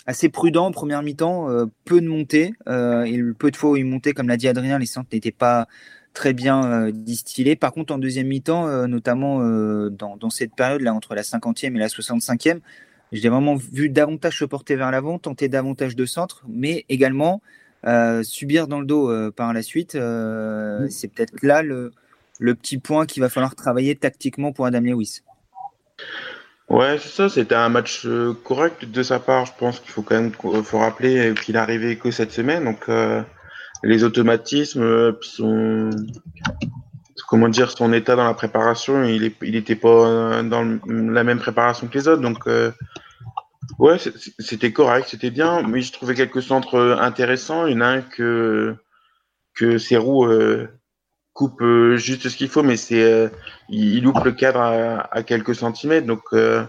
[0.07, 2.55] assez prudent en première mi-temps, euh, peu de montées.
[2.66, 5.31] et le peu de fois où il montait, comme l'a dit Adrien, les centres n'étaient
[5.31, 5.68] pas
[6.14, 7.57] très bien distillés.
[7.57, 9.40] Par contre, en deuxième mi-temps, notamment
[9.90, 12.61] dans, cette période-là, entre la 50e et la 65e,
[13.12, 17.40] j'ai vraiment vu davantage se porter vers l'avant, tenter davantage de centres, mais également
[18.25, 19.92] subir dans le dos par la suite.
[19.92, 21.92] C'est peut-être là le,
[22.42, 25.22] le petit point qu'il va falloir travailler tactiquement pour Adam Lewis.
[26.68, 29.46] Ouais, c'est ça, c'était un match euh, correct de sa part.
[29.46, 32.64] Je pense qu'il faut quand même faut rappeler qu'il arrivait que cette semaine.
[32.64, 33.22] Donc, euh,
[33.85, 35.90] les automatismes, euh, son,
[37.28, 41.98] comment dire, son état dans la préparation, il n'était pas dans la même préparation que
[41.98, 42.22] les autres.
[42.22, 42.46] Donc,
[43.78, 43.98] ouais,
[44.38, 45.62] c'était correct, c'était bien.
[45.62, 47.66] Mais je trouvais quelques centres intéressants.
[47.66, 48.74] Il y en a un que,
[49.55, 49.78] que
[51.33, 53.29] coupe euh, juste ce qu'il faut, mais c'est euh,
[53.68, 56.07] il, loupe le cadre à, quelques centimètres.
[56.07, 56.64] Donc euh,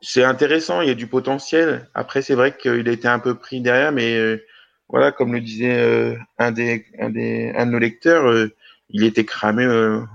[0.00, 1.88] c'est intéressant, il y a du potentiel.
[1.94, 4.40] Après, c'est vrai qu'il a été un peu pris derrière, mais
[4.88, 8.48] voilà, comme le disait un des un des un de nos lecteurs,
[8.90, 9.66] il était cramé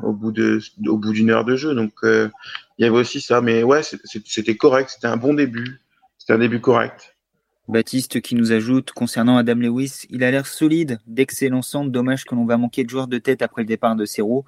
[0.03, 1.73] au bout de au bout d'une heure de jeu.
[1.75, 2.31] Donc il
[2.79, 5.81] y avait aussi ça, mais ouais, c'était correct, c'était un bon début,
[6.17, 7.16] c'était un début correct.
[7.67, 12.33] Baptiste qui nous ajoute concernant Adam Lewis, il a l'air solide, d'excellent centre, dommage que
[12.33, 14.45] l'on va manquer de joueurs de tête après le départ de Serrault.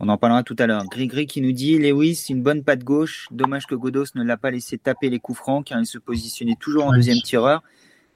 [0.00, 0.84] On en parlera tout à l'heure.
[0.86, 3.28] Grigri qui nous dit Lewis, une bonne patte gauche.
[3.30, 6.56] Dommage que Godos ne l'a pas laissé taper les coups francs car il se positionnait
[6.58, 7.62] toujours en deuxième tireur.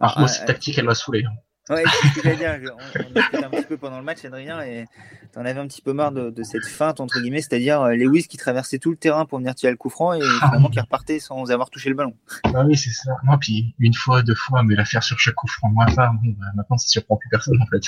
[0.01, 1.25] Alors, moi, cette tactique, elle m'a saoulé.
[1.71, 2.75] Ouais, c'est ce que j'allais dire.
[2.75, 4.87] On, on un petit peu pendant le match, Adrien, et
[5.33, 8.37] t'en avais un petit peu marre de, cette feinte, entre guillemets, c'est-à-dire euh, Lewis qui
[8.37, 11.21] traversait tout le terrain pour venir tirer le coup franc et ah finalement qui repartait
[11.21, 12.15] sans avoir touché le ballon.
[12.45, 13.13] Ah oui, c'est ça.
[13.23, 16.11] Moi, puis une fois, deux fois, mais la faire sur chaque coup franc, moi, enfin,
[16.23, 17.81] bon, bah, maintenant, ça surprend plus personne, en fait.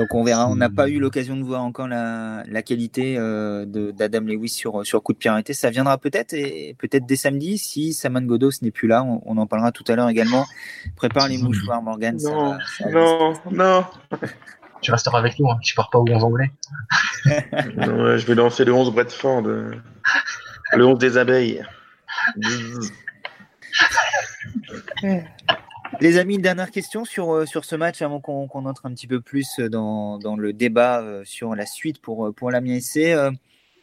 [0.00, 0.48] Donc on verra.
[0.48, 5.02] On n'a pas eu l'occasion de voir encore la, qualité euh, d'Adam Lewis sur, sur
[5.02, 5.52] coup de pied arrêté.
[5.52, 9.04] Ça viendra peut-être et peut-être dès samedi si Saman Godos n'est plus là.
[9.04, 10.46] On, en parlera tout à l'heure également.
[10.96, 12.16] Prépare les mouchoirs, Morgan.
[12.22, 12.56] Non,
[12.90, 13.84] non, non.
[14.80, 15.50] Tu resteras avec nous.
[15.50, 15.58] Hein.
[15.62, 16.50] Tu pars pas au 11 anglais.
[17.76, 19.46] non, je vais lancer le 11 Bradford.
[19.46, 19.74] Euh,
[20.72, 21.62] le 11 des abeilles.
[25.98, 29.08] Les amis, une dernière question sur, euh, sur ce match avant qu'on entre un petit
[29.08, 33.16] peu plus dans, dans, le débat euh, sur la suite pour, euh, pour l'Amiens SC.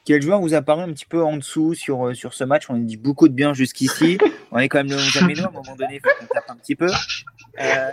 [0.05, 2.69] Quel joueur vous a paru un petit peu en dessous sur, sur ce match?
[2.69, 4.17] On a dit beaucoup de bien jusqu'ici.
[4.51, 6.55] On est quand même le 11 à un moment donné, il faut qu'on tape un
[6.55, 6.89] petit peu.
[7.59, 7.91] Euh,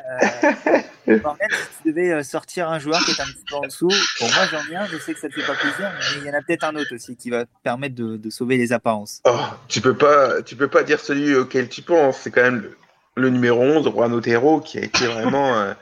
[1.07, 4.47] si tu devais sortir un joueur qui est un petit peu en dessous, pour moi
[4.51, 6.43] j'en viens, je sais que ça te fait pas plaisir, mais il y en a
[6.43, 9.21] peut-être un autre aussi qui va permettre de, de sauver les apparences.
[9.27, 9.37] Oh,
[9.69, 12.77] tu peux peux pas dire celui auquel tu penses, c'est quand même le
[13.17, 15.73] numéro 11, Juan Otero, qui a été vraiment euh,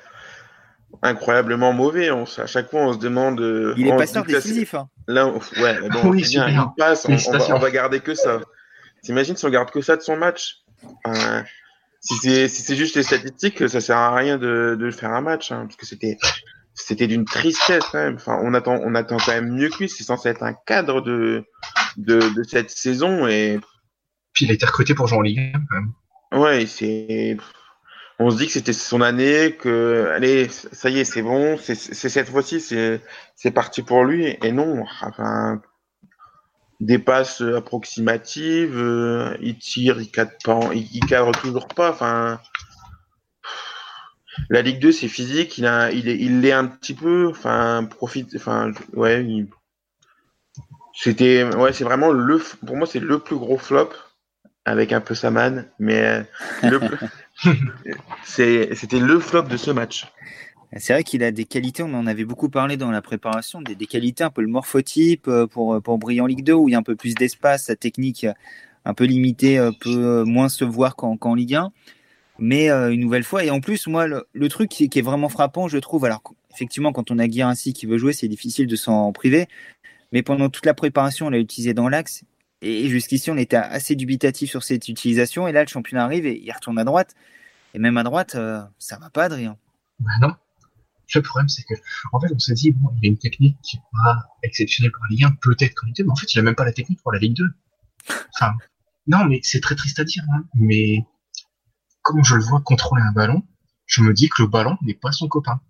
[1.03, 2.11] incroyablement mauvais.
[2.11, 3.41] On, à chaque fois, on se demande.
[3.41, 4.75] Euh, il est passeur décisif.
[4.75, 4.89] Hein.
[5.09, 8.41] Là, ouais, bon, oui, bien, il passe, on, va, on, va, garder que ça.
[9.03, 10.59] T'imagines si on garde que ça de son match?
[11.07, 11.43] Euh,
[12.01, 15.53] Si c'est si juste les statistiques, ça sert à rien de, de faire un match,
[15.53, 16.19] hein, parce que c'était
[16.75, 18.17] c'était d'une tristesse quand même.
[18.17, 19.89] Enfin, on attend on attend quand même mieux que lui.
[19.89, 21.45] C'est censé être un cadre de,
[21.97, 23.59] de, de cette saison et.
[24.33, 25.93] Puis il a été recruté pour jouer en Ligue 1 quand même.
[26.33, 27.37] Ouais, c'est.
[28.19, 31.75] On se dit que c'était son année, que allez, ça y est, c'est bon, c'est
[31.75, 34.37] cette fois-ci, c'est parti pour lui.
[34.43, 35.61] Et non, enfin,
[36.81, 41.91] des passes approximatives, euh, il tire, il cadre pas, il, cadre toujours pas.
[41.91, 42.41] Enfin,
[44.51, 47.29] la Ligue 2, c'est physique, il a, il est, il l'est un petit peu.
[47.29, 49.27] Enfin, profite, enfin, ouais,
[50.95, 53.91] c'était, ouais, c'est vraiment le, pour moi, c'est le plus gros flop
[54.65, 56.25] avec un peu Saman, mais
[56.63, 57.01] euh,
[58.25, 60.07] c'était le flop de ce match.
[60.79, 63.75] C'est vrai qu'il a des qualités, on en avait beaucoup parlé dans la préparation, des,
[63.87, 66.75] qualités un peu le morphotype euh, pour, pour briller en Ligue 2 où il y
[66.75, 68.27] a un peu plus d'espace, sa technique
[68.85, 71.71] un peu limitée peut moins se voir qu'en Ligue 1.
[72.39, 75.69] Mais euh, une nouvelle fois, et en plus, moi, le, truc qui, est vraiment frappant,
[75.69, 76.23] je trouve, alors
[76.53, 79.47] effectivement, quand on a ainsi qui veut jouer, c'est difficile de s'en priver.
[80.13, 82.25] Mais pendant toute la préparation, on l'a utilisé dans l'axe.
[82.63, 85.49] Et jusqu'ici, on était assez dubitatif sur cette utilisation.
[85.49, 87.15] Et là, le championnat arrive et il retourne à droite.
[87.75, 89.59] Et même à droite, euh, ça va pas, Adrien.
[89.99, 90.35] Bah non.
[91.15, 91.75] Le problème, c'est que,
[92.13, 95.05] en fait, on s'est dit, bon, il a une technique qui n'est pas exceptionnelle pour
[95.05, 97.13] la Ligue 1, peut-être comme mais en fait, il a même pas la technique pour
[97.13, 97.45] la Ligue 2.
[98.35, 98.55] Enfin,
[99.07, 100.45] non, mais c'est très triste à dire, hein.
[100.55, 101.05] mais
[102.01, 103.43] comme je le vois contrôler un ballon,
[103.87, 105.61] je me dis que le ballon n'est pas son copain.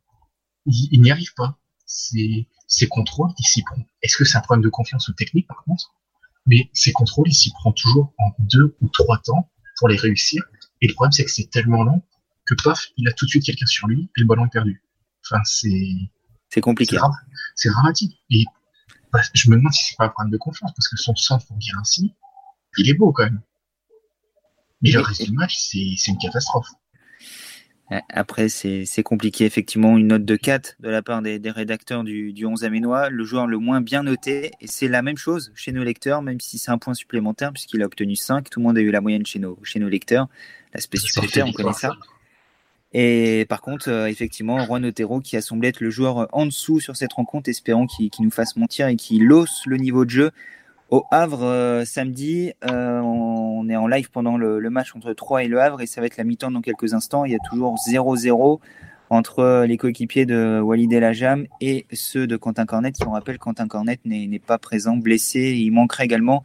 [0.66, 1.59] Il, n'y arrive pas.
[1.87, 3.85] C'est, ses contrôles, il s'y prend.
[4.02, 5.92] Est-ce que c'est un problème de confiance ou technique, par contre?
[6.46, 10.42] Mais ces contrôles, il s'y prend toujours en deux ou trois temps pour les réussir.
[10.81, 12.02] Et le problème, c'est que c'est tellement long
[12.46, 14.83] que paf, il a tout de suite quelqu'un sur lui et le ballon est perdu.
[15.24, 15.94] Enfin, c'est.
[16.48, 16.98] C'est compliqué.
[17.55, 18.20] C'est dramatique.
[18.31, 18.44] Et
[19.12, 21.46] bah, je me demande si c'est pas un problème de confiance parce que son centre,
[21.46, 22.14] pour dire ainsi,
[22.76, 23.40] il est beau quand même.
[24.83, 26.68] Mais le reste du match, c'est une catastrophe.
[28.09, 29.44] Après, c'est compliqué.
[29.44, 33.24] Effectivement, une note de 4 de la part des, rédacteurs du, du 11 aménois, le
[33.24, 34.52] joueur le moins bien noté.
[34.61, 37.83] Et c'est la même chose chez nos lecteurs, même si c'est un point supplémentaire, puisqu'il
[37.83, 38.48] a obtenu 5.
[38.48, 40.28] Tout le monde a eu la moyenne chez nos, chez nos lecteurs.
[40.74, 41.92] L'aspect supporter, on connaît ça.
[42.94, 46.78] Et par contre, euh, effectivement, Juan Otero qui a semblé être le joueur en dessous
[46.78, 50.31] sur cette rencontre, espérons qu'il nous fasse mentir et qu'il hausse le niveau de jeu
[50.92, 52.52] au Havre euh, samedi.
[52.70, 56.00] Euh, on est en live pendant le, match entre Troyes et le Havre et ça
[56.00, 57.24] va être la mi-temps dans quelques instants.
[57.24, 58.61] Il y a toujours 0-0
[59.09, 62.92] entre les coéquipiers de Walid El Ajam et ceux de Quentin Cornet.
[62.94, 65.55] Si on rappelle, Quentin Cornet n'est pas présent, blessé.
[65.57, 66.44] Il manquerait également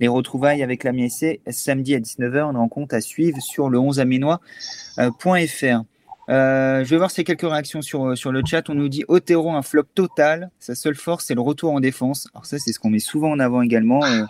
[0.00, 2.50] les retrouvailles avec la MSC samedi à 19h.
[2.52, 5.84] On en compte à suivre sur le 11 aménois.fr.
[6.28, 8.68] Euh, je vais voir ces quelques réactions sur, euh, sur le chat.
[8.68, 10.50] On nous dit Otero un flop total.
[10.58, 12.28] Sa seule force, c'est le retour en défense.
[12.34, 14.04] Alors ça, c'est ce qu'on met souvent en avant également.
[14.04, 14.24] Euh,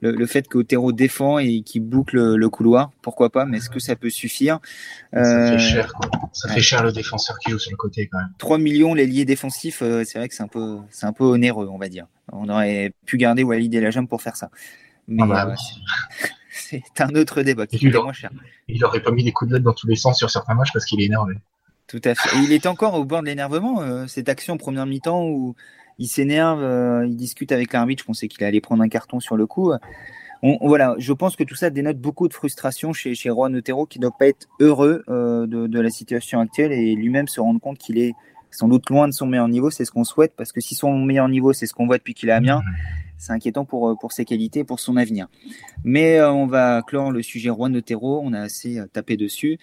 [0.00, 3.94] le, fait qu'Otero défend et qu'il boucle le, couloir, pourquoi pas, mais est-ce que ça
[3.94, 4.58] peut suffire
[5.12, 6.10] Ça fait cher, quoi.
[6.32, 8.32] Ça fait cher le défenseur qui joue sur le côté, quand même.
[8.38, 11.68] 3 millions, les liés défensifs, c'est vrai que c'est un, peu, c'est un peu onéreux,
[11.70, 12.06] on va dire.
[12.32, 14.50] On aurait pu garder Walid et Lajam pour faire ça.
[15.06, 15.54] Mais, ah bah
[16.70, 18.30] c'est un autre débat qui coûte moins cher.
[18.68, 20.72] Il aurait pas mis des coups de lettre dans tous les sens sur certains matchs
[20.72, 21.34] parce qu'il est énervé.
[21.86, 22.36] Tout à fait.
[22.36, 23.80] Et il est encore au bord de l'énervement.
[23.80, 25.54] Euh, cette action première mi-temps où
[25.98, 28.02] il s'énerve, euh, il discute avec l'arbitre.
[28.02, 29.72] Je pensais qu'il allait prendre un carton sur le coup.
[30.60, 33.98] voilà, je pense que tout ça dénote beaucoup de frustration chez, chez Juan Otero qui
[33.98, 37.78] ne doit pas être heureux euh, de, la situation actuelle et lui-même se rendre compte
[37.78, 38.12] qu'il est
[38.50, 39.70] sans doute loin de son meilleur niveau.
[39.70, 42.14] C'est ce qu'on souhaite parce que si son meilleur niveau, c'est ce qu'on voit depuis
[42.14, 42.62] qu'il est à Amiens,
[43.22, 45.28] c'est inquiétant pour, pour ses qualités, pour son avenir.
[45.84, 48.20] Mais on va clore le sujet Juan Otero.
[48.24, 49.58] On a assez tapé dessus.